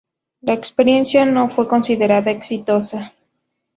[0.41, 3.13] La experiencia no fue considerada exitosa.